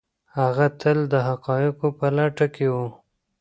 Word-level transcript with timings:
هغه 0.37 0.65
تل 0.81 0.97
د 1.13 1.15
حقایقو 1.27 1.87
په 1.99 2.07
لټه 2.17 2.47
کي 2.55 2.67
و. 2.73 2.75